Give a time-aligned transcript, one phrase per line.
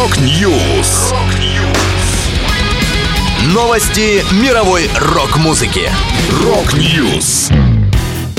[0.00, 1.12] Rock News.
[3.52, 5.90] Новости мировой рок-музыки.
[6.42, 7.50] Rock News.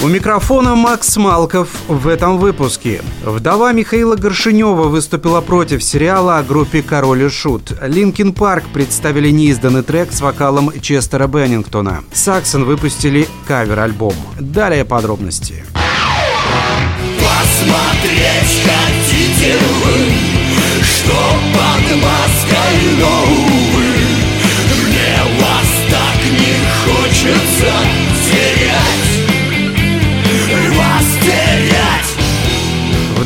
[0.04, 3.04] У микрофона Макс Малков в этом выпуске.
[3.24, 7.74] Вдова Михаила Горшенева выступила против сериала о группе «Король и Шут».
[7.80, 12.04] Linkin Park представили неизданный трек с вокалом Честера Беннингтона.
[12.12, 14.16] Saxon выпустили кавер-альбом.
[14.40, 15.64] Далее подробности.
[15.64, 15.81] Посмотреть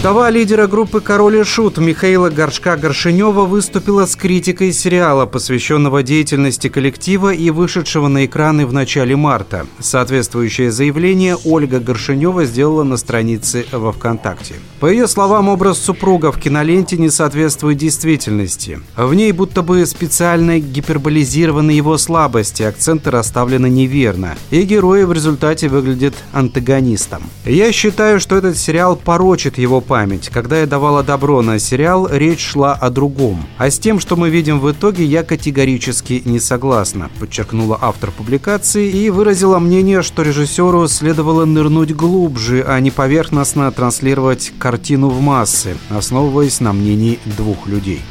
[0.05, 7.33] Вдова лидера группы «Король и Шут» Михаила Горшка-Горшинева выступила с критикой сериала, посвященного деятельности коллектива
[7.33, 9.65] и вышедшего на экраны в начале марта.
[9.79, 14.53] Соответствующее заявление Ольга Горшинева сделала на странице во ВКонтакте.
[14.79, 18.81] По ее словам, образ супруга в киноленте не соответствует действительности.
[18.95, 25.67] В ней будто бы специально гиперболизированы его слабости, акценты расставлены неверно, и герои в результате
[25.67, 27.23] выглядят антагонистом.
[27.43, 29.94] Я считаю, что этот сериал порочит его память.
[30.33, 33.45] Когда я давала добро на сериал, речь шла о другом.
[33.57, 38.89] А с тем, что мы видим в итоге, я категорически не согласна, подчеркнула автор публикации
[38.89, 45.77] и выразила мнение, что режиссеру следовало нырнуть глубже, а не поверхностно транслировать картину в массы,
[45.89, 48.01] основываясь на мнении двух людей.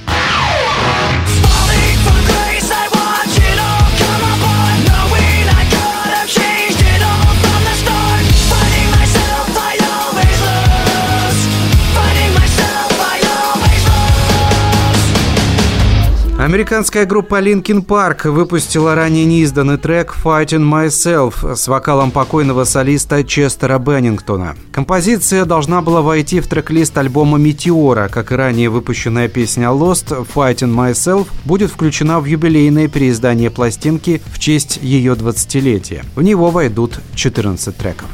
[16.45, 23.78] Американская группа Linkin Park выпустила ранее неизданный трек «Fighting Myself» с вокалом покойного солиста Честера
[23.78, 24.55] Беннингтона.
[24.70, 28.09] Композиция должна была войти в трек-лист альбома «Метеора».
[28.09, 34.39] Как и ранее выпущенная песня «Lost», «Fighting Myself» будет включена в юбилейное переиздание пластинки в
[34.39, 36.05] честь ее 20-летия.
[36.15, 38.09] В него войдут 14 треков.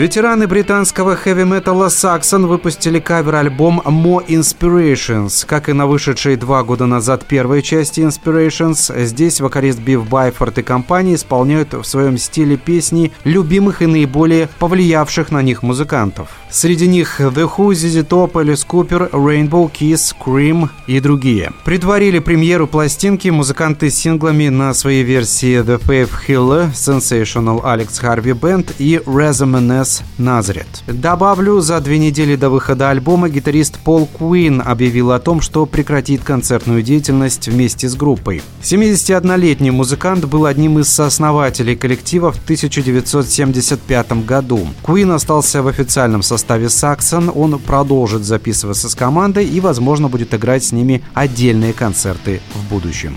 [0.00, 5.44] Ветераны британского хэви-металла Saxon выпустили кавер-альбом More Inspirations.
[5.46, 10.62] Как и на вышедшей два года назад первой части Inspirations, здесь вокалист Бив Байфорд и
[10.62, 16.30] компания исполняют в своем стиле песни любимых и наиболее повлиявших на них музыкантов.
[16.48, 21.52] Среди них The Who, ZZ Top, Alice Cooper, Rainbow Kiss, Cream и другие.
[21.66, 28.32] Предварили премьеру пластинки музыканты с синглами на своей версии The Faith Healer, Sensational Alex Harvey
[28.32, 29.00] Band и
[29.90, 30.82] Resumenes Nazareth.
[30.86, 36.22] Добавлю, за две недели до выхода альбома гитарист Пол Куин объявил о том, что прекратит
[36.22, 38.42] концертную деятельность вместе с группой.
[38.62, 44.66] 71-летний музыкант был одним из сооснователей коллектива в 1975 году.
[44.82, 50.64] Куин остался в официальном составе Saxon, он продолжит записываться с командой и, возможно, будет играть
[50.64, 53.16] с ними отдельные концерты в будущем.